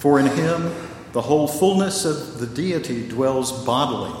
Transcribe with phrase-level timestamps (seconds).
[0.00, 0.74] For in him
[1.12, 4.18] the whole fullness of the deity dwells bodily,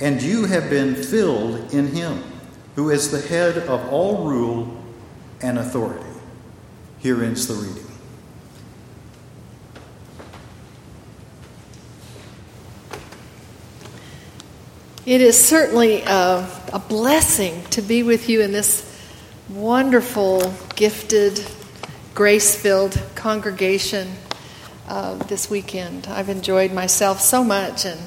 [0.00, 2.24] and you have been filled in him,
[2.76, 4.82] who is the head of all rule
[5.42, 6.02] and authority.
[6.98, 7.84] Here ends the reading.
[15.04, 18.82] It is certainly a, a, blessing to be with you in this
[19.50, 21.44] wonderful, gifted,
[22.14, 24.10] grace filled congregation
[24.88, 26.06] uh, this weekend.
[26.06, 28.00] I've enjoyed myself so much, and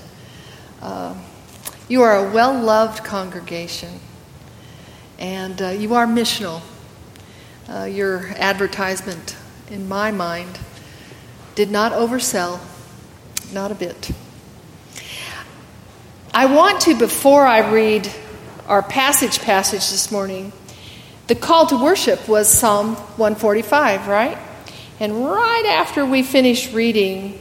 [0.81, 1.15] uh,
[1.87, 3.99] you are a well loved congregation,
[5.17, 6.61] and uh, you are missional.
[7.67, 9.35] Uh, your advertisement,
[9.69, 10.59] in my mind,
[11.53, 12.59] did not oversell,
[13.53, 14.11] not a bit.
[16.33, 18.09] I want to, before I read
[18.67, 20.53] our passage passage this morning,
[21.27, 24.37] the call to worship was Psalm 145, right?
[24.99, 27.39] And right after we finish reading,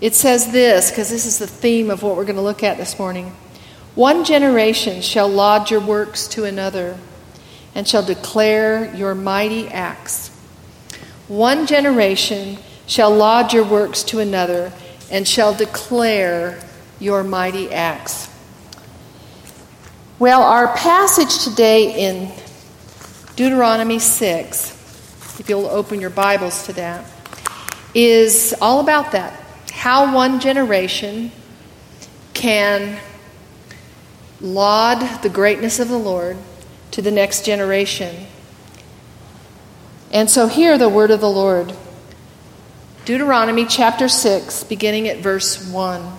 [0.00, 2.76] it says this, because this is the theme of what we're going to look at
[2.76, 3.34] this morning.
[3.96, 6.98] One generation shall laud your works to another,
[7.74, 10.28] and shall declare your mighty acts.
[11.28, 14.72] One generation shall laud your works to another,
[15.10, 16.60] and shall declare
[17.00, 18.30] your mighty acts.
[20.18, 22.32] Well, our passage today in
[23.34, 24.75] Deuteronomy 6,
[25.38, 27.04] if you'll open your Bibles to that,
[27.94, 29.42] is all about that.
[29.72, 31.30] How one generation
[32.34, 32.98] can
[34.40, 36.36] laud the greatness of the Lord
[36.92, 38.26] to the next generation.
[40.12, 41.74] And so, hear the word of the Lord.
[43.04, 46.12] Deuteronomy chapter 6, beginning at verse 1.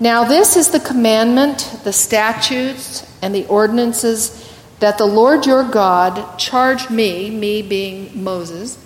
[0.00, 4.44] Now, this is the commandment, the statutes, and the ordinances
[4.80, 8.78] that the Lord your God charged me, me being Moses,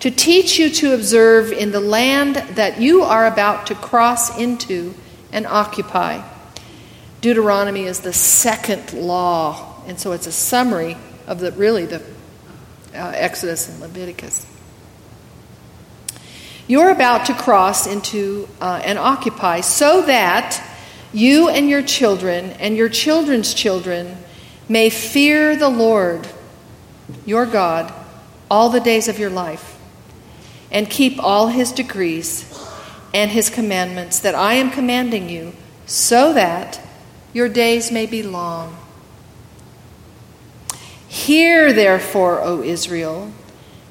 [0.00, 4.94] to teach you to observe in the land that you are about to cross into
[5.32, 6.22] and occupy.
[7.20, 10.96] Deuteronomy is the second law, and so it's a summary
[11.26, 12.02] of the really the
[12.94, 14.46] uh, Exodus and Leviticus.
[16.66, 20.62] You're about to cross into uh, and occupy so that
[21.12, 24.16] you and your children and your children's children
[24.68, 26.26] may fear the Lord
[27.24, 27.92] your God
[28.50, 29.78] all the days of your life
[30.70, 32.50] and keep all his decrees
[33.12, 35.52] and his commandments that I am commanding you
[35.86, 36.80] so that
[37.32, 38.76] your days may be long.
[41.06, 43.32] Hear therefore, O Israel,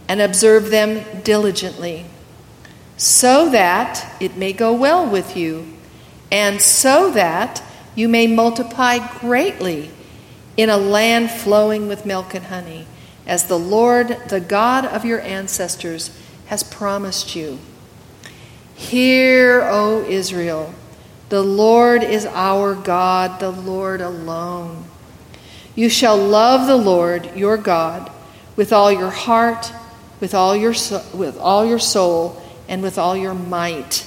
[0.07, 2.05] and observe them diligently
[2.97, 5.73] so that it may go well with you,
[6.31, 7.61] and so that
[7.95, 9.89] you may multiply greatly
[10.57, 12.85] in a land flowing with milk and honey,
[13.25, 17.59] as the Lord, the God of your ancestors, has promised you.
[18.75, 20.73] Hear, O Israel,
[21.29, 24.85] the Lord is our God, the Lord alone.
[25.75, 28.11] You shall love the Lord your God
[28.55, 29.71] with all your heart,
[30.19, 30.73] with all your,
[31.13, 34.05] with all your soul, and with all your might.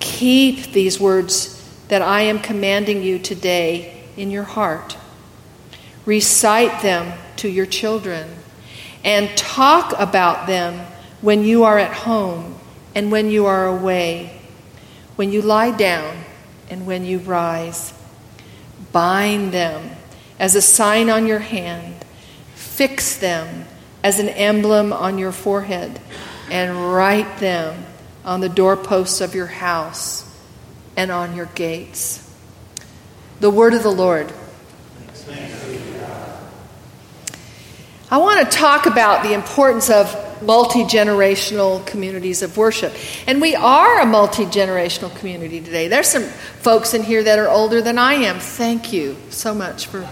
[0.00, 1.52] Keep these words
[1.88, 4.96] that I am commanding you today in your heart.
[6.06, 8.28] Recite them to your children
[9.04, 10.86] and talk about them
[11.20, 12.56] when you are at home
[12.94, 14.40] and when you are away,
[15.16, 16.16] when you lie down
[16.70, 17.92] and when you rise.
[18.92, 19.90] Bind them
[20.38, 22.04] as a sign on your hand,
[22.54, 23.66] fix them
[24.02, 26.00] as an emblem on your forehead
[26.50, 27.84] and write them
[28.24, 30.24] on the doorposts of your house
[30.96, 32.22] and on your gates.
[33.40, 34.32] The word of the Lord.
[38.08, 42.94] I want to talk about the importance of multi generational communities of worship.
[43.26, 45.88] And we are a multi generational community today.
[45.88, 48.38] There's some folks in here that are older than I am.
[48.38, 50.08] Thank you so much for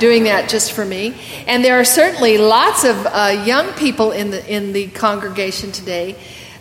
[0.00, 1.16] doing that just for me.
[1.46, 6.16] And there are certainly lots of uh, young people in the, in the congregation today.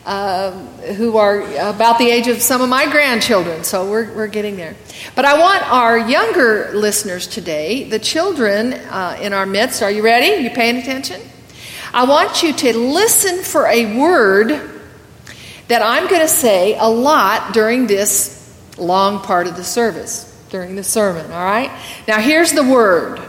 [0.06, 0.52] Uh,
[0.98, 4.76] who are about the age of some of my grandchildren, so we're, we're getting there.
[5.16, 10.04] But I want our younger listeners today, the children uh, in our midst, are you
[10.04, 10.44] ready?
[10.44, 11.20] You paying attention?
[11.92, 14.50] I want you to listen for a word
[15.70, 20.76] that I'm going to say a lot during this long part of the service, during
[20.76, 21.72] the sermon, all right?
[22.08, 23.20] Now, here's the word.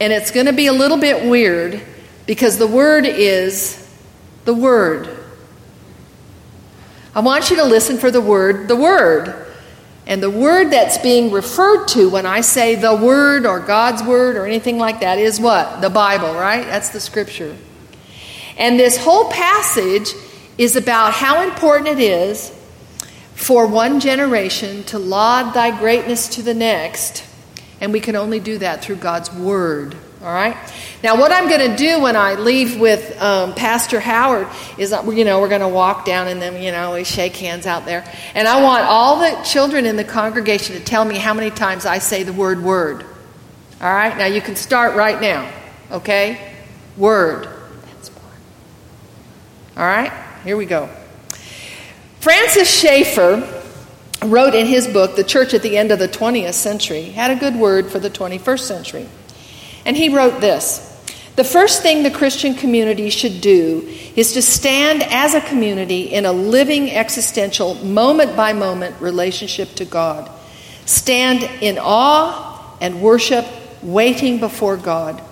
[0.00, 1.82] And it's going to be a little bit weird
[2.26, 3.80] because the word is
[4.44, 5.23] the word.
[7.14, 9.46] I want you to listen for the word, the word.
[10.06, 14.36] And the word that's being referred to when I say the word or God's word
[14.36, 15.80] or anything like that is what?
[15.80, 16.64] The Bible, right?
[16.64, 17.56] That's the scripture.
[18.58, 20.12] And this whole passage
[20.58, 22.50] is about how important it is
[23.34, 27.24] for one generation to laud thy greatness to the next.
[27.80, 29.96] And we can only do that through God's word.
[30.24, 30.56] All right.
[31.02, 34.48] Now, what I'm going to do when I leave with um, Pastor Howard
[34.78, 37.36] is, uh, you know, we're going to walk down and then, you know, we shake
[37.36, 38.10] hands out there.
[38.34, 41.84] And I want all the children in the congregation to tell me how many times
[41.84, 43.02] I say the word word.
[43.82, 44.16] All right.
[44.16, 45.52] Now, you can start right now.
[45.90, 46.54] Okay.
[46.96, 47.46] Word.
[49.76, 50.10] All right.
[50.42, 50.88] Here we go.
[52.20, 53.62] Francis Schaeffer
[54.22, 57.36] wrote in his book, The Church at the End of the 20th Century, had a
[57.36, 59.06] good word for the 21st century.
[59.84, 60.90] And he wrote this
[61.36, 66.24] The first thing the Christian community should do is to stand as a community in
[66.24, 70.30] a living, existential, moment by moment relationship to God.
[70.86, 73.46] Stand in awe and worship,
[73.82, 75.22] waiting before God.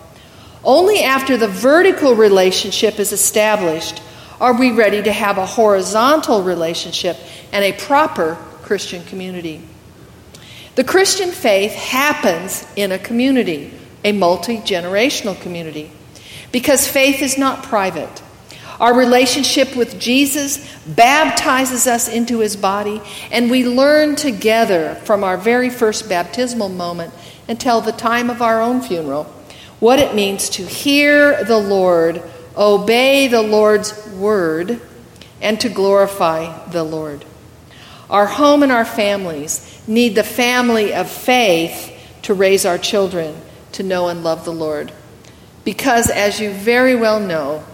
[0.64, 4.02] Only after the vertical relationship is established
[4.40, 7.16] are we ready to have a horizontal relationship
[7.52, 9.60] and a proper Christian community.
[10.74, 13.72] The Christian faith happens in a community
[14.04, 15.90] a multi generational community.
[16.50, 18.22] Because faith is not private.
[18.80, 23.00] Our relationship with Jesus baptizes us into his body,
[23.30, 27.14] and we learn together from our very first baptismal moment
[27.48, 29.32] until the time of our own funeral
[29.82, 32.22] what it means to hear the Lord,
[32.56, 34.80] obey the Lord's word,
[35.40, 37.24] and to glorify the Lord.
[38.08, 41.90] Our home and our families need the family of faith
[42.22, 43.34] to raise our children
[43.72, 44.92] to know and love the Lord.
[45.64, 47.64] Because, as you very well know,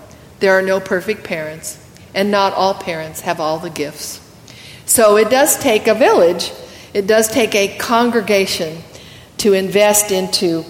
[0.41, 1.85] there are no perfect parents,
[2.15, 4.21] and not all parents have all the gifts.
[4.87, 6.53] So it does take a village,
[6.95, 8.83] it does take a congregation
[9.39, 10.65] to invest into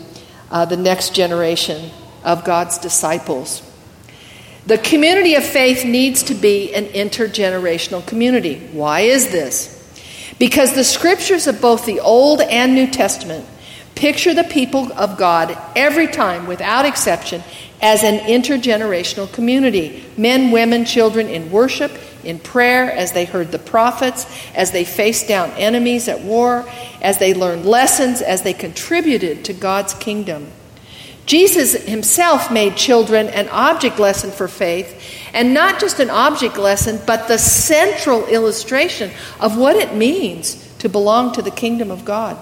[0.50, 1.90] uh, the next generation
[2.24, 3.62] of God's disciples.
[4.66, 8.58] The community of faith needs to be an intergenerational community.
[8.72, 9.74] Why is this?
[10.38, 13.46] Because the scriptures of both the Old and New Testament
[13.98, 17.42] Picture the people of God every time, without exception,
[17.82, 21.90] as an intergenerational community men, women, children in worship,
[22.22, 24.24] in prayer, as they heard the prophets,
[24.54, 26.64] as they faced down enemies at war,
[27.02, 30.46] as they learned lessons, as they contributed to God's kingdom.
[31.26, 37.00] Jesus himself made children an object lesson for faith, and not just an object lesson,
[37.04, 39.10] but the central illustration
[39.40, 42.38] of what it means to belong to the kingdom of God.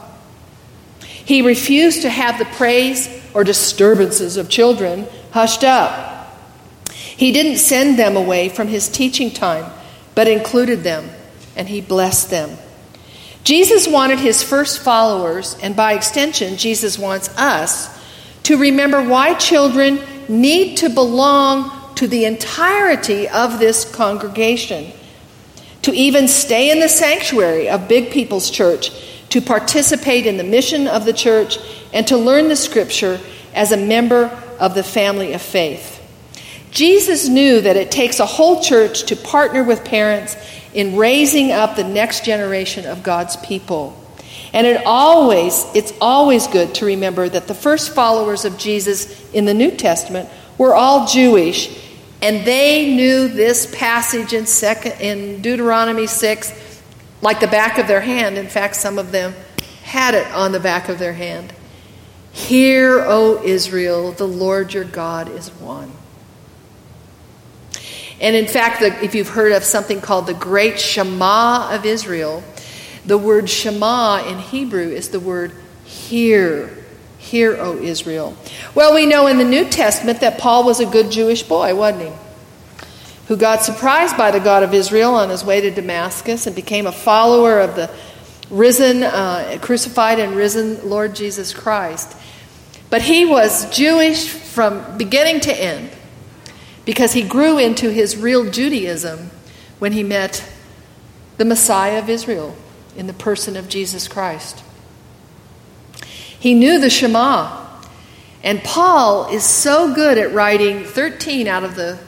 [1.27, 6.33] He refused to have the praise or disturbances of children hushed up.
[6.89, 9.71] He didn't send them away from his teaching time,
[10.15, 11.11] but included them,
[11.57, 12.57] and he blessed them.
[13.43, 17.89] Jesus wanted his first followers, and by extension, Jesus wants us,
[18.45, 24.93] to remember why children need to belong to the entirety of this congregation,
[25.83, 28.91] to even stay in the sanctuary of Big People's Church
[29.37, 31.59] to participate in the mission of the church,
[31.93, 33.21] and to learn the scripture
[33.55, 34.25] as a member
[34.59, 35.93] of the family of faith.
[36.71, 40.35] Jesus knew that it takes a whole church to partner with parents
[40.73, 43.95] in raising up the next generation of God's people.
[44.55, 49.45] And it always it's always good to remember that the first followers of Jesus in
[49.45, 51.83] the New Testament were all Jewish
[52.23, 56.66] and they knew this passage in second in Deuteronomy 6
[57.23, 58.39] like the back of their hand.
[58.39, 59.35] In fact, some of them
[59.83, 61.53] had it on the back of their hand.
[62.33, 65.93] Hear, O Israel, the Lord your God is one.
[68.21, 72.43] And in fact, the, if you've heard of something called the Great Shema of Israel,
[73.05, 75.53] the word Shema in Hebrew is the word
[75.85, 76.71] hear.
[77.19, 78.37] Hear, O Israel.
[78.75, 82.05] Well, we know in the New Testament that Paul was a good Jewish boy, wasn't
[82.05, 82.26] he?
[83.29, 86.87] Who got surprised by the God of Israel on his way to Damascus and became
[86.87, 87.91] a follower of the
[88.51, 92.17] risen, uh, crucified, and risen Lord Jesus Christ.
[92.89, 95.91] But he was Jewish from beginning to end
[96.85, 99.31] because he grew into his real Judaism
[99.81, 100.49] when he met
[101.37, 102.57] the Messiah of Israel
[102.97, 104.63] in the person of Jesus Christ.
[106.39, 107.65] He knew the Shema.
[108.45, 111.99] And Paul is so good at writing 13 out of the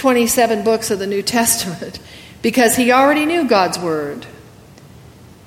[0.00, 1.98] 27 books of the New Testament
[2.40, 4.24] because he already knew God's Word.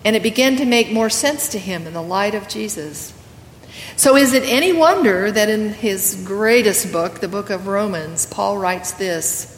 [0.06, 3.20] And it began to make more sense to him in the light of Jesus.
[3.96, 8.60] So, is it any wonder that in his greatest book, the book of Romans, Paul
[8.60, 9.50] writes this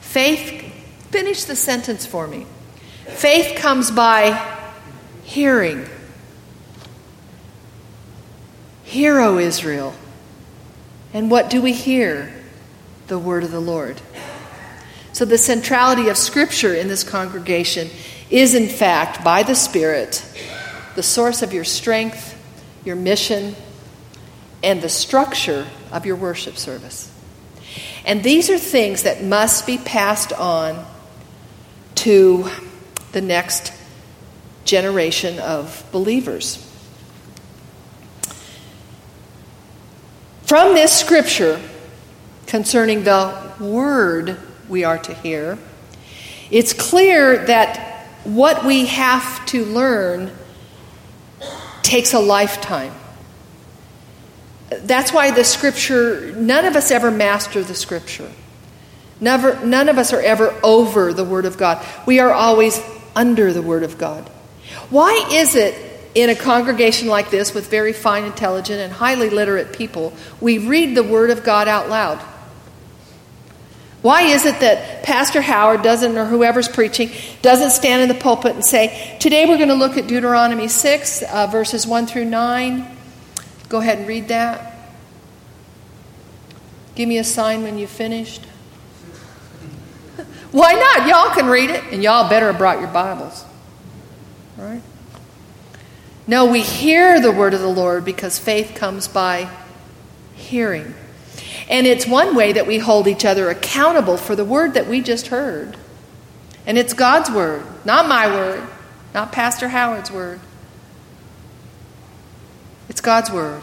[0.00, 0.62] Faith,
[1.10, 2.46] finish the sentence for me.
[3.06, 4.60] Faith comes by
[5.22, 5.86] hearing.
[8.82, 9.94] Hear, O Israel.
[11.14, 12.30] And what do we hear?
[13.06, 14.02] The word of the Lord.
[15.14, 17.88] So, the centrality of Scripture in this congregation
[18.30, 20.24] is, in fact, by the Spirit,
[20.96, 22.36] the source of your strength,
[22.84, 23.54] your mission,
[24.64, 27.12] and the structure of your worship service.
[28.04, 30.84] And these are things that must be passed on
[31.94, 32.50] to
[33.12, 33.72] the next
[34.64, 36.56] generation of believers.
[40.42, 41.62] From this scripture
[42.46, 45.58] concerning the word we are to hear,
[46.50, 50.30] it's clear that what we have to learn
[51.82, 52.92] takes a lifetime.
[54.70, 58.30] That's why the scripture, none of us ever master the scripture.
[59.20, 61.84] Never, none of us are ever over the Word of God.
[62.06, 62.80] We are always
[63.14, 64.28] under the Word of God.
[64.90, 69.72] Why is it in a congregation like this with very fine, intelligent, and highly literate
[69.72, 72.20] people, we read the Word of God out loud?
[74.04, 78.54] Why is it that Pastor Howard doesn't, or whoever's preaching, doesn't stand in the pulpit
[78.54, 82.96] and say, Today we're going to look at Deuteronomy 6, uh, verses 1 through 9?
[83.70, 84.92] Go ahead and read that.
[86.94, 88.44] Give me a sign when you've finished.
[90.52, 91.08] Why not?
[91.08, 93.42] Y'all can read it, and y'all better have brought your Bibles.
[94.58, 94.82] Right?
[96.26, 99.48] No, we hear the word of the Lord because faith comes by
[100.34, 100.92] hearing.
[101.68, 105.00] And it's one way that we hold each other accountable for the word that we
[105.00, 105.76] just heard.
[106.66, 108.66] And it's God's word, not my word,
[109.12, 110.40] not Pastor Howard's word.
[112.88, 113.62] It's God's word.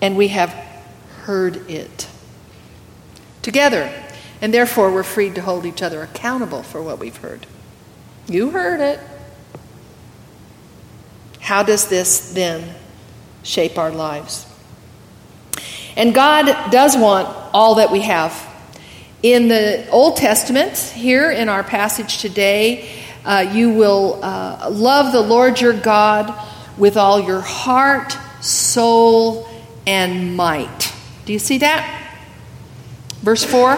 [0.00, 0.50] And we have
[1.22, 2.08] heard it
[3.42, 3.92] together.
[4.40, 7.46] And therefore, we're free to hold each other accountable for what we've heard.
[8.28, 9.00] You heard it.
[11.40, 12.74] How does this then
[13.42, 14.47] shape our lives?
[15.98, 18.46] And God does want all that we have.
[19.20, 22.88] In the Old Testament, here in our passage today,
[23.24, 26.32] uh, you will uh, love the Lord your God
[26.78, 29.48] with all your heart, soul,
[29.88, 30.94] and might.
[31.24, 32.14] Do you see that?
[33.22, 33.76] Verse 4.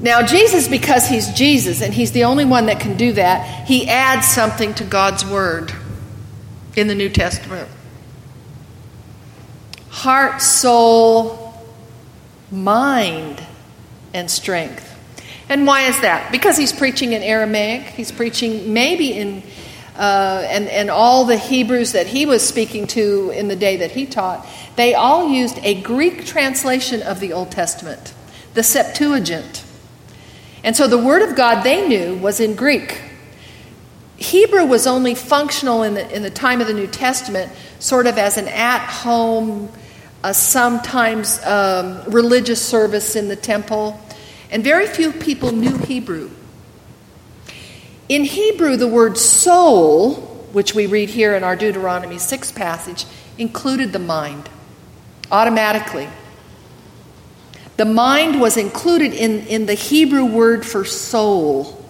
[0.00, 3.88] Now, Jesus, because he's Jesus and he's the only one that can do that, he
[3.88, 5.72] adds something to God's word
[6.74, 7.68] in the New Testament
[9.94, 11.54] heart, soul,
[12.50, 13.40] mind,
[14.12, 14.90] and strength.
[15.48, 16.32] And why is that?
[16.32, 19.42] Because he's preaching in Aramaic, he's preaching maybe in.
[19.96, 23.92] Uh, and, and all the Hebrews that he was speaking to in the day that
[23.92, 28.12] he taught, they all used a Greek translation of the Old Testament,
[28.54, 29.62] the Septuagint.
[30.64, 33.02] And so the Word of God they knew was in Greek.
[34.16, 38.18] Hebrew was only functional in the, in the time of the New Testament, sort of
[38.18, 39.68] as an at home
[40.24, 44.00] uh, sometimes um, religious service in the temple,
[44.50, 46.30] and very few people knew Hebrew.
[48.08, 50.14] In Hebrew, the word soul,
[50.52, 53.04] which we read here in our Deuteronomy 6 passage,
[53.36, 54.48] included the mind
[55.30, 56.08] automatically.
[57.76, 61.84] The mind was included in, in the Hebrew word for soul.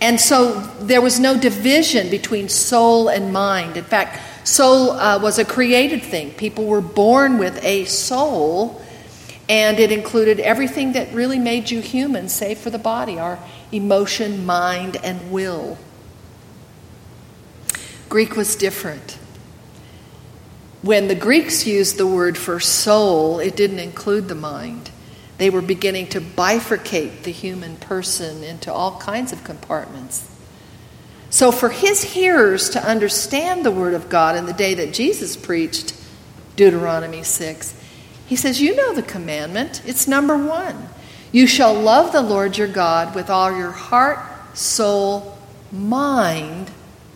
[0.00, 3.76] And so there was no division between soul and mind.
[3.76, 6.32] In fact, Soul uh, was a created thing.
[6.32, 8.82] People were born with a soul,
[9.48, 13.38] and it included everything that really made you human, save for the body our
[13.70, 15.78] emotion, mind, and will.
[18.08, 19.18] Greek was different.
[20.82, 24.90] When the Greeks used the word for soul, it didn't include the mind.
[25.38, 30.31] They were beginning to bifurcate the human person into all kinds of compartments.
[31.32, 35.34] So, for his hearers to understand the Word of God in the day that Jesus
[35.34, 35.98] preached
[36.56, 37.74] Deuteronomy 6,
[38.26, 39.80] he says, You know the commandment.
[39.86, 40.90] It's number one.
[41.32, 44.18] You shall love the Lord your God with all your heart,
[44.54, 45.38] soul,
[45.72, 46.70] mind,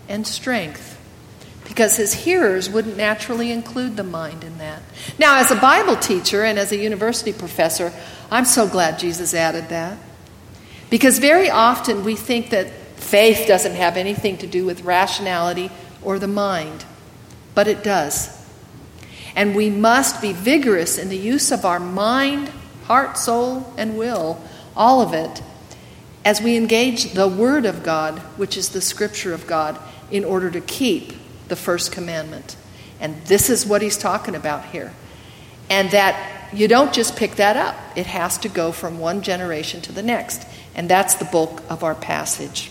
[0.09, 0.99] and strength.
[1.69, 4.81] Because his hearers wouldn't naturally include the mind in that.
[5.19, 7.93] Now, as a Bible teacher and as a university professor,
[8.31, 9.99] I'm so glad Jesus added that.
[10.89, 15.71] Because very often we think that Faith doesn't have anything to do with rationality
[16.03, 16.85] or the mind,
[17.55, 18.45] but it does.
[19.35, 22.51] And we must be vigorous in the use of our mind,
[22.85, 24.43] heart, soul, and will,
[24.75, 25.43] all of it,
[26.25, 29.79] as we engage the Word of God, which is the Scripture of God,
[30.11, 31.13] in order to keep
[31.49, 32.57] the first commandment.
[32.99, 34.93] And this is what he's talking about here.
[35.69, 39.81] And that you don't just pick that up, it has to go from one generation
[39.83, 40.47] to the next.
[40.75, 42.71] And that's the bulk of our passage.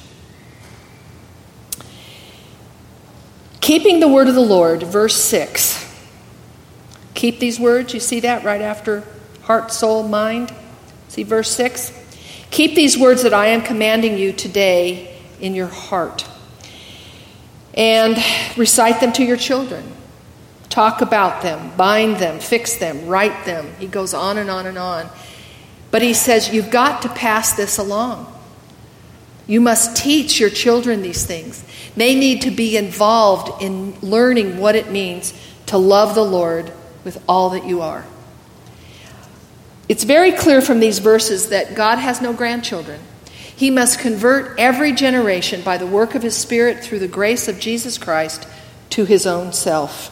[3.65, 5.83] Keeping the word of the Lord, verse 6.
[7.15, 7.95] Keep these words.
[7.95, 9.03] You see that right after
[9.41, 10.53] heart, soul, mind?
[11.07, 11.91] See verse 6?
[12.51, 16.27] Keep these words that I am commanding you today in your heart.
[17.73, 18.15] And
[18.55, 19.83] recite them to your children.
[20.69, 23.73] Talk about them, bind them, fix them, write them.
[23.79, 25.09] He goes on and on and on.
[25.89, 28.31] But he says, You've got to pass this along.
[29.47, 31.63] You must teach your children these things.
[31.95, 35.33] They need to be involved in learning what it means
[35.67, 36.71] to love the Lord
[37.03, 38.05] with all that you are.
[39.87, 42.99] It's very clear from these verses that God has no grandchildren.
[43.55, 47.59] He must convert every generation by the work of His Spirit through the grace of
[47.59, 48.47] Jesus Christ
[48.91, 50.11] to His own self.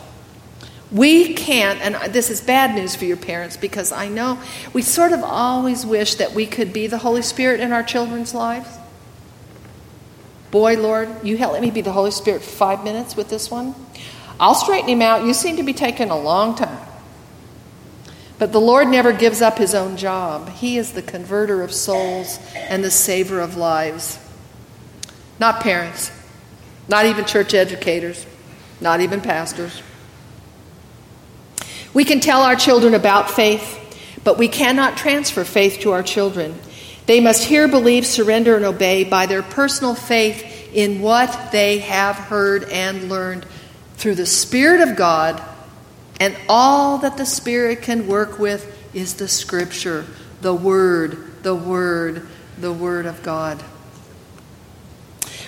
[0.91, 4.39] We can't, and this is bad news for your parents because I know
[4.73, 8.35] we sort of always wish that we could be the Holy Spirit in our children's
[8.35, 8.69] lives.
[10.53, 13.73] Boy, Lord, you let me be the Holy Spirit five minutes with this one.
[14.39, 15.25] I'll straighten him out.
[15.25, 16.77] You seem to be taking a long time.
[18.37, 20.49] But the Lord never gives up his own job.
[20.49, 24.19] He is the converter of souls and the saver of lives.
[25.39, 26.11] Not parents,
[26.87, 28.23] not even church educators,
[28.79, 29.81] not even pastors.
[31.95, 36.59] We can tell our children about faith, but we cannot transfer faith to our children.
[37.05, 42.15] They must hear, believe, surrender, and obey by their personal faith in what they have
[42.15, 43.45] heard and learned
[43.95, 45.41] through the Spirit of God.
[46.19, 50.05] And all that the Spirit can work with is the Scripture,
[50.41, 53.61] the Word, the Word, the Word of God.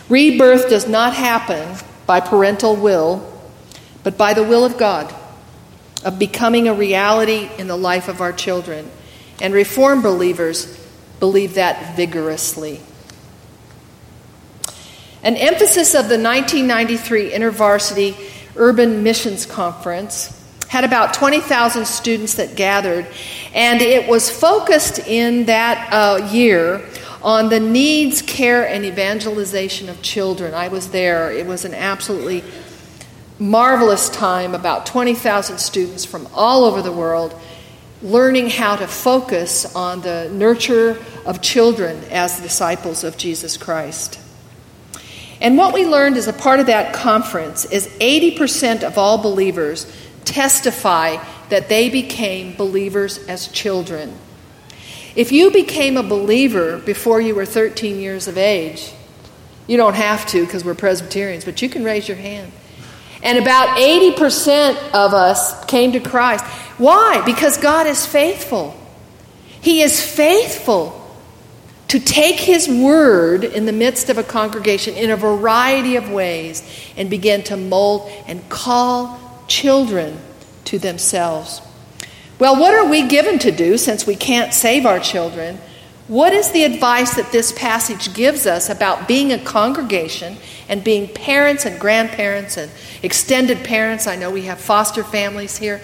[0.09, 3.31] Rebirth does not happen by parental will,
[4.03, 5.13] but by the will of God,
[6.03, 8.91] of becoming a reality in the life of our children.
[9.41, 10.84] And Reformed believers
[11.19, 12.81] believe that vigorously.
[15.23, 18.15] An emphasis of the 1993 InterVarsity
[18.55, 20.31] Urbana Missions Conference
[20.67, 23.07] had about 20,000 students that gathered,
[23.53, 26.85] and it was focused in that uh, year
[27.23, 30.53] on the needs, care, and evangelization of children.
[30.53, 31.31] I was there.
[31.31, 32.43] It was an absolutely
[33.39, 37.33] marvelous time, about 20,000 students from all over the world
[38.01, 44.19] learning how to focus on the nurture of children as disciples of Jesus Christ.
[45.41, 49.91] And what we learned as a part of that conference is 80% of all believers
[50.23, 51.17] testify
[51.49, 54.17] that they became believers as children.
[55.15, 58.91] If you became a believer before you were 13 years of age,
[59.67, 62.51] you don't have to because we're Presbyterians, but you can raise your hand.
[63.25, 66.45] And about 80% of us came to Christ.
[66.77, 67.23] Why?
[67.25, 68.79] Because God is faithful.
[69.59, 71.01] He is faithful
[71.87, 76.63] to take His word in the midst of a congregation in a variety of ways
[76.95, 80.19] and begin to mold and call children
[80.65, 81.61] to themselves.
[82.37, 85.57] Well, what are we given to do since we can't save our children?
[86.07, 90.37] What is the advice that this passage gives us about being a congregation
[90.69, 94.05] and being parents and grandparents and extended parents?
[94.05, 95.81] I know we have foster families here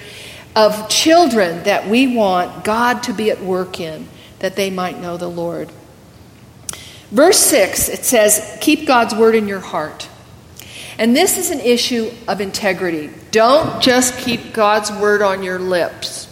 [0.55, 4.07] of children that we want God to be at work in,
[4.39, 5.71] that they might know the Lord.
[7.09, 10.07] Verse 6, it says, Keep God's word in your heart.
[10.99, 13.09] And this is an issue of integrity.
[13.31, 16.27] Don't just keep God's word on your lips.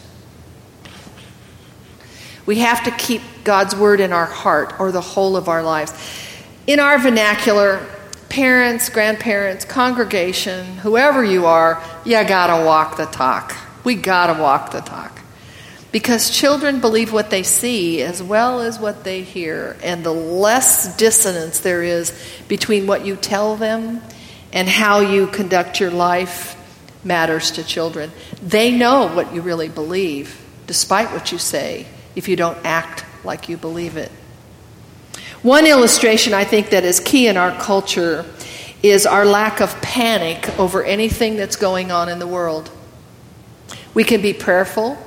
[2.46, 5.94] We have to keep God's word in our heart or the whole of our lives.
[6.68, 7.86] In our vernacular,
[8.30, 13.56] parents, grandparents, congregation, whoever you are, you gotta walk the talk.
[13.84, 15.20] We gotta walk the talk.
[15.92, 19.76] Because children believe what they see as well as what they hear.
[19.82, 22.14] And the less dissonance there is
[22.48, 24.02] between what you tell them
[24.54, 26.56] and how you conduct your life
[27.04, 28.12] matters to children.
[28.44, 33.50] They know what you really believe, despite what you say, if you don't act like
[33.50, 34.12] you believe it.
[35.42, 38.26] One illustration I think that is key in our culture
[38.84, 42.72] is our lack of panic over anything that's going on in the world.
[43.94, 44.98] We can be prayerful.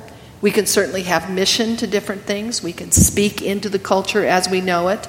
[0.40, 2.62] We can certainly have mission to different things.
[2.62, 5.08] We can speak into the culture as we know it.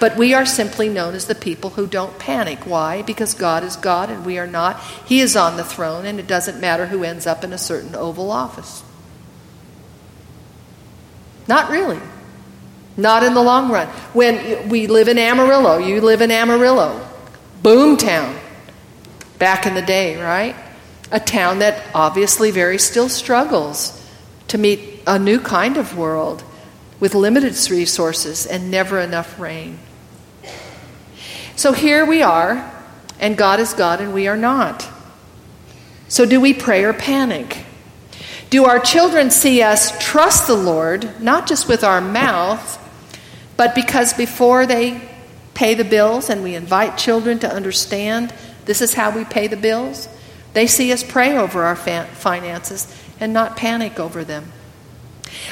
[0.00, 2.60] But we are simply known as the people who don't panic.
[2.60, 3.02] Why?
[3.02, 4.80] Because God is God and we are not.
[5.04, 7.94] He is on the throne, and it doesn't matter who ends up in a certain
[7.94, 8.82] Oval Office.
[11.46, 12.00] Not really.
[12.96, 13.86] Not in the long run.
[14.12, 17.06] When we live in Amarillo, you live in Amarillo,
[17.62, 18.36] boomtown,
[19.38, 20.54] back in the day, right?
[21.10, 23.96] A town that obviously very still struggles
[24.48, 26.44] to meet a new kind of world
[26.98, 29.78] with limited resources and never enough rain.
[31.56, 32.72] So here we are,
[33.18, 34.88] and God is God and we are not.
[36.08, 37.64] So do we pray or panic?
[38.50, 42.78] Do our children see us trust the Lord, not just with our mouth,
[43.60, 44.98] but because before they
[45.52, 48.32] pay the bills, and we invite children to understand
[48.64, 50.08] this is how we pay the bills,
[50.54, 54.50] they see us pray over our finances and not panic over them.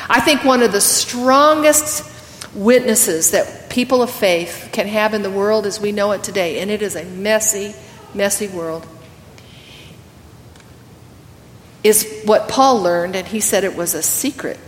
[0.09, 2.11] I think one of the strongest
[2.55, 6.61] witnesses that people of faith can have in the world as we know it today,
[6.61, 7.75] and it is a messy,
[8.15, 8.87] messy world,
[11.85, 14.59] is what Paul learned, and he said it was a secret.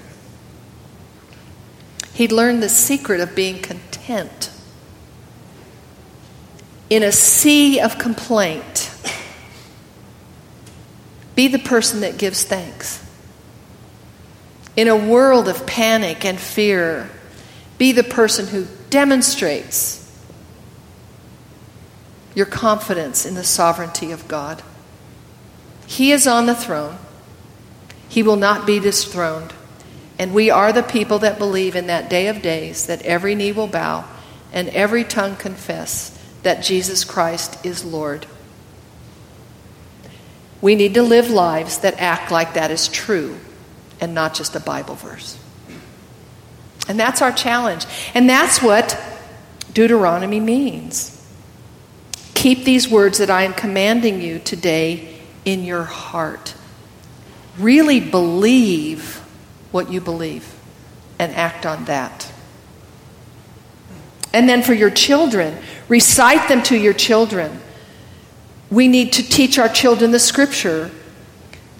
[2.21, 4.51] He learned the secret of being content.
[6.91, 8.95] In a sea of complaint,
[11.35, 13.03] be the person that gives thanks.
[14.77, 17.09] In a world of panic and fear,
[17.79, 20.07] be the person who demonstrates
[22.35, 24.63] your confidence in the sovereignty of God.
[25.87, 26.99] He is on the throne,
[28.11, 29.55] He will not be dethroned.
[30.21, 33.53] And we are the people that believe in that day of days that every knee
[33.53, 34.05] will bow
[34.53, 36.11] and every tongue confess
[36.43, 38.27] that Jesus Christ is Lord.
[40.61, 43.39] We need to live lives that act like that is true
[43.99, 45.39] and not just a Bible verse.
[46.87, 47.87] And that's our challenge.
[48.13, 49.03] And that's what
[49.73, 51.17] Deuteronomy means.
[52.35, 56.55] Keep these words that I am commanding you today in your heart.
[57.59, 59.20] Really believe
[59.71, 60.55] what you believe
[61.19, 62.33] and act on that.
[64.33, 67.61] And then for your children, recite them to your children.
[68.71, 70.91] We need to teach our children the scripture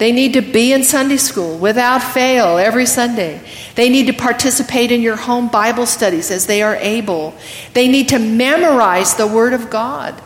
[0.01, 3.39] they need to be in Sunday school without fail every Sunday.
[3.75, 7.35] They need to participate in your home Bible studies as they are able.
[7.75, 10.19] They need to memorize the Word of God.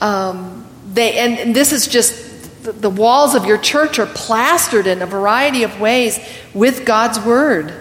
[0.00, 2.25] Um, they, and, and this is just
[2.72, 6.18] the, walls of your church are plastered in a variety of ways
[6.54, 7.72] with God's Word.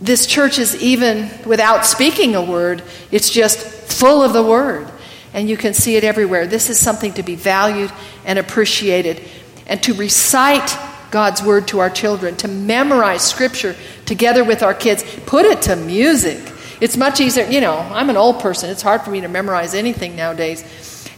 [0.00, 4.88] This church is even without speaking a word, it's just full of the Word.
[5.32, 6.46] And you can see it everywhere.
[6.46, 7.92] This is something to be valued
[8.24, 9.22] and appreciated
[9.66, 10.76] and to recite
[11.10, 15.76] God's word to our children, to memorize scripture together with our kids, put it to
[15.76, 16.52] music.
[16.80, 18.70] It's much easier, you know, I'm an old person.
[18.70, 20.62] It's hard for me to memorize anything nowadays.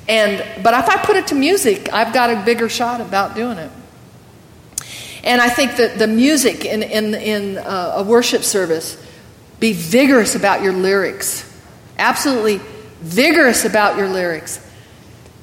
[0.08, 3.58] And but if I put it to music, I've got a bigger shot about doing
[3.58, 3.70] it.
[5.22, 8.96] And I think that the music in, in, in uh, a worship service,
[9.60, 11.44] be vigorous about your lyrics.
[11.98, 12.60] Absolutely
[13.00, 14.64] vigorous about your lyrics.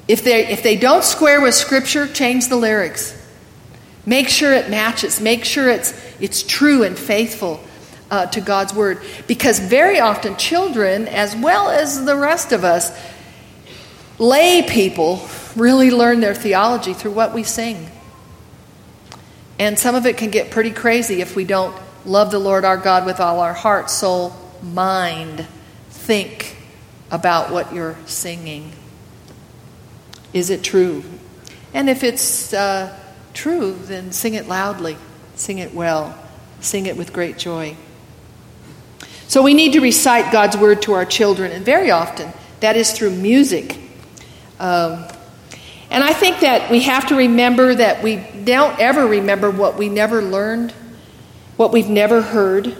[0.07, 3.13] If they, if they don't square with Scripture, change the lyrics.
[4.05, 5.19] Make sure it matches.
[5.19, 7.59] Make sure it's, it's true and faithful
[8.09, 9.01] uh, to God's Word.
[9.27, 12.97] Because very often, children, as well as the rest of us,
[14.17, 17.89] lay people, really learn their theology through what we sing.
[19.57, 21.75] And some of it can get pretty crazy if we don't
[22.05, 25.47] love the Lord our God with all our heart, soul, mind.
[25.89, 26.57] Think
[27.11, 28.71] about what you're singing.
[30.33, 31.03] Is it true?
[31.73, 32.97] And if it's uh,
[33.33, 34.97] true, then sing it loudly,
[35.35, 36.17] sing it well,
[36.59, 37.75] sing it with great joy.
[39.27, 42.91] So we need to recite God's word to our children, and very often that is
[42.91, 43.77] through music.
[44.59, 45.05] Um,
[45.89, 49.89] and I think that we have to remember that we don't ever remember what we
[49.89, 50.71] never learned,
[51.57, 52.75] what we've never heard.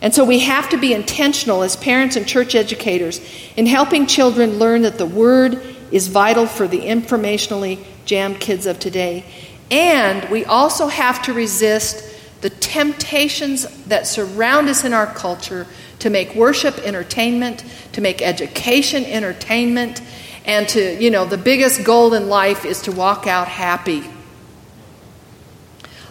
[0.00, 3.20] And so we have to be intentional as parents and church educators
[3.56, 8.78] in helping children learn that the Word is vital for the informationally jammed kids of
[8.78, 9.24] today.
[9.70, 12.04] And we also have to resist
[12.42, 15.66] the temptations that surround us in our culture
[16.00, 20.02] to make worship entertainment, to make education entertainment,
[20.44, 24.04] and to, you know, the biggest goal in life is to walk out happy.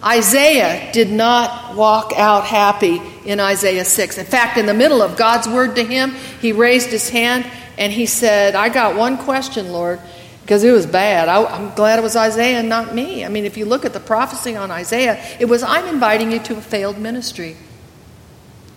[0.04, 4.18] Isaiah did not walk out happy in Isaiah 6.
[4.18, 7.46] In fact, in the middle of God's word to him, he raised his hand
[7.78, 10.02] and he said, I got one question, Lord,
[10.42, 11.30] because it was bad.
[11.30, 13.24] I, am glad it was Isaiah and not me.
[13.24, 16.40] I mean, if you look at the prophecy on Isaiah, it was, I'm inviting you
[16.40, 17.56] to a failed ministry.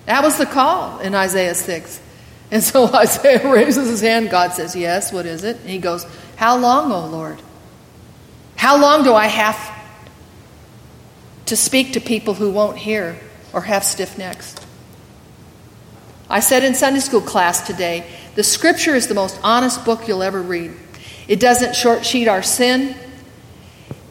[0.07, 2.01] That was the call in Isaiah 6.
[2.51, 4.31] And so Isaiah raises his hand.
[4.31, 5.57] God says, Yes, what is it?
[5.61, 6.07] And he goes,
[6.37, 7.41] How long, O Lord?
[8.57, 9.77] How long do I have
[11.47, 13.19] to speak to people who won't hear
[13.53, 14.55] or have stiff necks.
[16.29, 18.05] I said in Sunday school class today
[18.35, 20.73] the scripture is the most honest book you'll ever read.
[21.29, 22.97] It doesn't shortsheet our sin,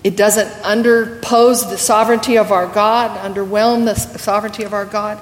[0.03, 5.19] it doesn't underpose the sovereignty of our God, underwhelm the sovereignty of our God,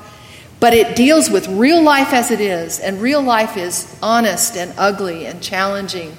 [0.63, 4.73] but it deals with real life as it is, and real life is honest and
[4.78, 6.17] ugly and challenging.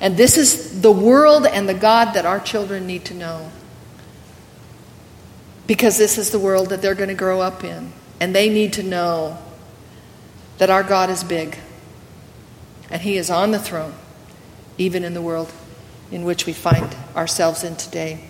[0.00, 3.52] And this is the world and the God that our children need to know.
[5.68, 7.92] Because this is the world that they're going to grow up in.
[8.18, 9.38] And they need to know
[10.56, 11.56] that our God is big.
[12.90, 13.94] And He is on the throne,
[14.76, 15.52] even in the world
[16.10, 18.27] in which we find ourselves in today.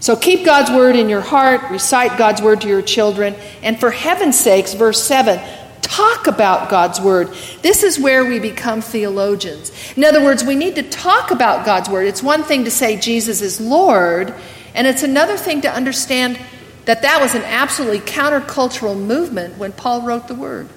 [0.00, 3.90] So keep God's word in your heart, recite God's word to your children, and for
[3.90, 5.40] heaven's sakes, verse 7,
[5.82, 7.28] talk about God's word.
[7.62, 9.72] This is where we become theologians.
[9.96, 12.06] In other words, we need to talk about God's word.
[12.06, 14.32] It's one thing to say Jesus is Lord,
[14.74, 16.38] and it's another thing to understand
[16.84, 20.68] that that was an absolutely countercultural movement when Paul wrote the word.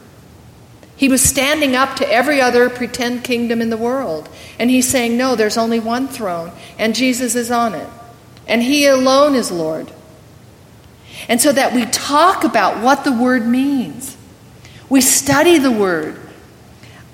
[0.96, 4.30] He was standing up to every other pretend kingdom in the world.
[4.60, 7.88] And he's saying, no, there's only one throne, and Jesus is on it.
[8.48, 9.92] And he alone is Lord.
[11.30, 14.18] And so that we talk about what the word means.
[14.90, 16.20] We study the word.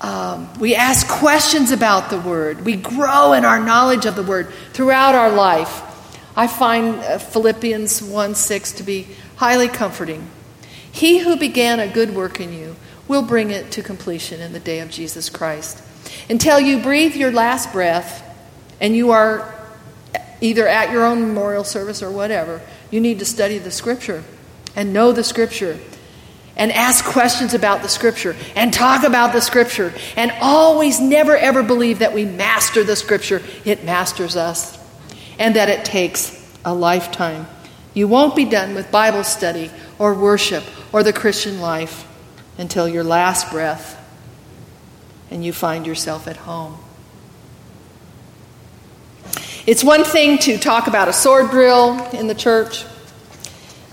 [0.00, 2.64] Um, we ask questions about the word.
[2.64, 5.82] We grow in our knowledge of the word throughout our life.
[6.36, 10.30] I find uh, Philippians 1 6 to be highly comforting.
[10.90, 12.76] He who began a good work in you
[13.08, 15.82] will bring it to completion in the day of Jesus Christ.
[16.30, 18.22] Until you breathe your last breath
[18.80, 19.54] and you are
[20.40, 24.24] either at your own memorial service or whatever, you need to study the Scripture
[24.76, 25.78] and know the Scripture
[26.56, 31.62] and ask questions about the Scripture and talk about the Scripture and always never ever
[31.62, 33.42] believe that we master the Scripture.
[33.64, 34.78] It masters us
[35.38, 37.46] and that it takes a lifetime.
[37.94, 42.06] You won't be done with Bible study or worship or the Christian life
[42.58, 43.94] until your last breath
[45.30, 46.78] and you find yourself at home.
[49.68, 52.86] It's one thing to talk about a sword drill in the church,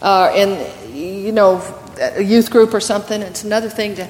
[0.01, 1.61] uh, in you know
[1.99, 3.21] a youth group or something.
[3.21, 4.07] It's another thing to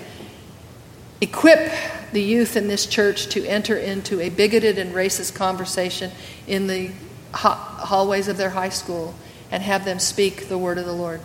[1.22, 1.72] equip
[2.12, 6.12] the youth in this church to enter into a bigoted and racist conversation
[6.46, 6.92] in the
[7.34, 9.16] hallways of their high school
[9.50, 11.20] and have them speak the word of the Lord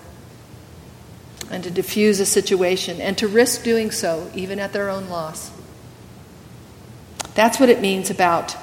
[1.50, 5.50] and to diffuse a situation and to risk doing so even at their own loss.
[7.34, 8.56] That's what it means about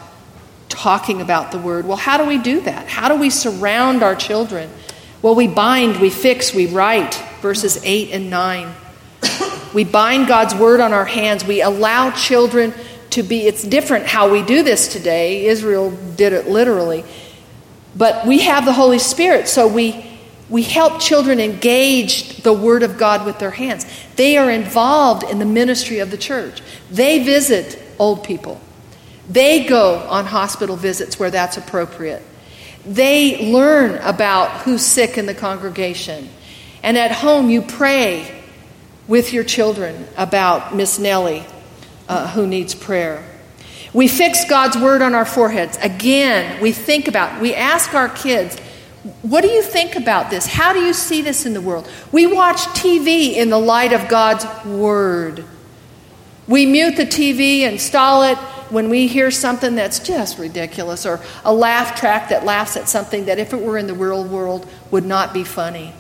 [0.78, 1.86] talking about the word.
[1.86, 2.88] Well, how do we do that?
[2.88, 4.70] How do we surround our children?
[5.22, 8.74] Well, we bind, we fix, we write, verses 8 and 9.
[9.74, 11.44] We bind God's word on our hands.
[11.44, 12.74] We allow children
[13.12, 15.46] to be, it's different how we do this today.
[15.48, 17.04] Israel did it literally.
[17.96, 20.08] But we have the Holy Spirit, so we
[20.50, 23.86] we help children engage the Word of God with their hands.
[24.16, 26.62] They are involved in the ministry of the church.
[26.90, 28.62] They visit old people.
[29.30, 32.24] They go on hospital visits where that's appropriate.
[32.86, 36.30] They learn about who's sick in the congregation.
[36.82, 38.34] And at home, you pray
[39.08, 41.46] with your children about Miss Nellie,
[42.08, 43.26] uh, who needs prayer.
[43.94, 45.78] We fix God's word on our foreheads.
[45.82, 48.58] Again, we think about, we ask our kids,
[49.22, 50.46] what do you think about this?
[50.46, 51.90] How do you see this in the world?
[52.12, 55.46] We watch TV in the light of God's Word.
[56.48, 58.38] We mute the TV, install it
[58.70, 63.26] when we hear something that's just ridiculous, or a laugh track that laughs at something
[63.26, 65.94] that, if it were in the real world, would not be funny.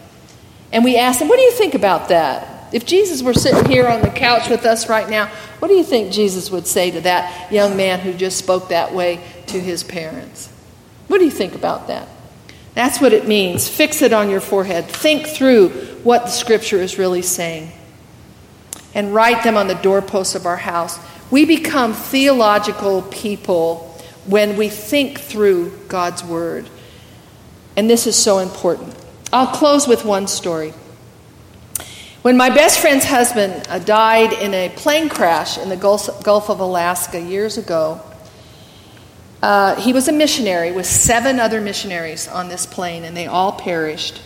[0.71, 2.73] And we ask them, What do you think about that?
[2.73, 5.27] If Jesus were sitting here on the couch with us right now,
[5.59, 8.93] what do you think Jesus would say to that young man who just spoke that
[8.93, 10.49] way to his parents?
[11.07, 12.09] What do you think about that?
[12.73, 13.67] That's what it means.
[13.67, 14.85] Fix it on your forehead.
[14.85, 15.69] Think through
[16.03, 17.71] what the scripture is really saying.
[18.93, 20.99] And write them on the doorposts of our house.
[21.29, 23.83] We become theological people
[24.25, 26.69] when we think through God's word.
[27.75, 28.95] And this is so important.
[29.31, 30.73] I'll close with one story.
[32.21, 36.49] When my best friend's husband uh, died in a plane crash in the Gulf, Gulf
[36.49, 38.01] of Alaska years ago,
[39.41, 43.51] uh, he was a missionary with seven other missionaries on this plane, and they all
[43.51, 44.21] perished.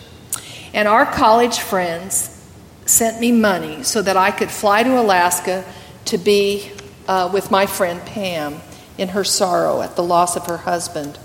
[0.73, 2.41] And our college friends
[2.85, 5.65] sent me money so that I could fly to Alaska
[6.05, 6.71] to be
[7.07, 8.61] uh, with my friend Pam
[8.97, 11.17] in her sorrow at the loss of her husband.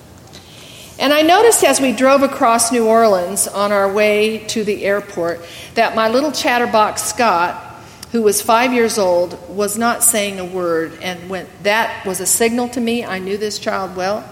[0.99, 5.41] And I noticed as we drove across New Orleans on our way to the airport
[5.75, 7.67] that my little chatterbox Scott
[8.12, 10.99] who was five years old, was not saying a word.
[11.03, 14.23] And when that was a signal to me, I knew this child well.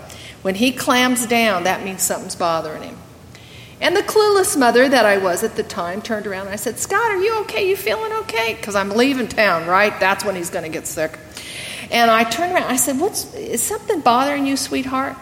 [0.42, 2.96] When he clams down, that means something's bothering him.
[3.80, 6.78] And the clueless mother that I was at the time turned around and I said,
[6.78, 7.68] Scott, are you okay?
[7.68, 8.54] You feeling okay?
[8.54, 9.98] Because I'm leaving town, right?
[10.00, 11.18] That's when he's going to get sick.
[11.90, 12.64] And I turned around.
[12.64, 15.16] I said, What's, is something bothering you, sweetheart?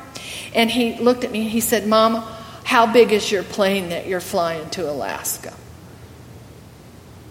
[0.54, 2.20] And he looked at me he said, Mama,
[2.64, 5.54] how big is your plane that you're flying to Alaska?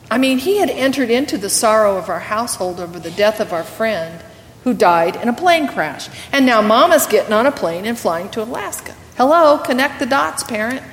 [0.10, 3.54] I mean, he had entered into the sorrow of our household over the death of
[3.54, 4.22] our friend
[4.64, 6.10] who died in a plane crash.
[6.32, 8.96] And now mama's getting on a plane and flying to Alaska.
[9.16, 10.84] Hello, connect the dots, parent.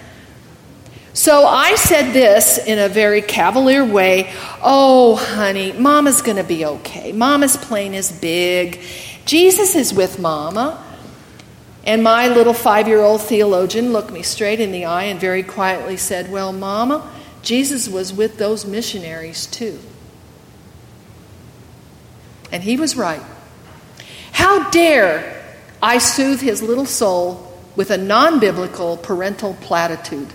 [1.19, 6.65] So I said this in a very cavalier way Oh, honey, mama's going to be
[6.65, 7.11] okay.
[7.11, 8.81] Mama's plane is big.
[9.25, 10.81] Jesus is with mama.
[11.83, 15.43] And my little five year old theologian looked me straight in the eye and very
[15.43, 17.11] quietly said, Well, mama,
[17.43, 19.81] Jesus was with those missionaries too.
[22.53, 23.23] And he was right.
[24.31, 30.33] How dare I soothe his little soul with a non biblical parental platitude?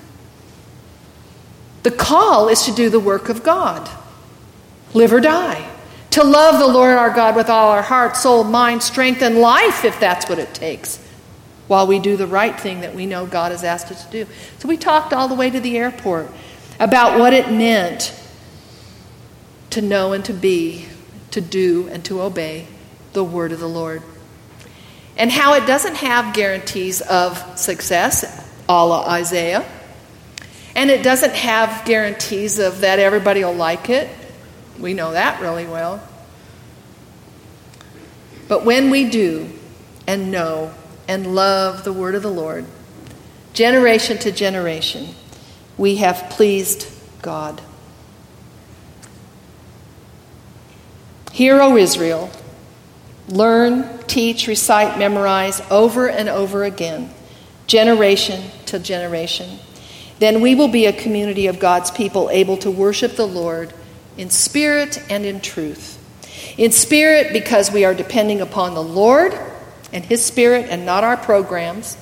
[1.83, 3.89] The call is to do the work of God,
[4.93, 5.69] live or die,
[6.11, 9.83] to love the Lord our God with all our heart, soul, mind, strength, and life,
[9.83, 10.97] if that's what it takes,
[11.67, 14.31] while we do the right thing that we know God has asked us to do.
[14.59, 16.29] So we talked all the way to the airport
[16.79, 18.17] about what it meant
[19.71, 20.85] to know and to be,
[21.31, 22.67] to do and to obey
[23.13, 24.03] the word of the Lord.
[25.17, 29.65] And how it doesn't have guarantees of success, a la Isaiah.
[30.75, 34.09] And it doesn't have guarantees of that everybody will like it.
[34.79, 36.01] We know that really well.
[38.47, 39.49] But when we do
[40.07, 40.73] and know
[41.07, 42.65] and love the word of the Lord,
[43.53, 45.09] generation to generation,
[45.77, 46.87] we have pleased
[47.21, 47.61] God.
[51.31, 52.29] Hear, O Israel,
[53.27, 57.11] learn, teach, recite, memorize over and over again,
[57.65, 59.59] generation to generation.
[60.19, 63.73] Then we will be a community of God's people able to worship the Lord
[64.17, 65.99] in spirit and in truth.
[66.57, 69.33] In spirit, because we are depending upon the Lord
[69.91, 71.97] and His Spirit and not our programs.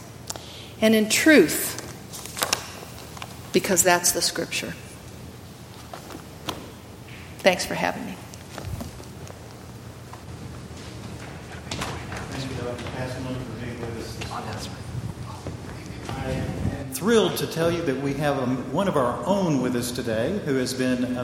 [0.81, 1.77] And in truth,
[3.53, 4.73] because that's the scripture.
[7.39, 8.10] Thanks for having me.
[17.01, 20.57] Thrilled to tell you that we have one of our own with us today who
[20.57, 21.23] has been a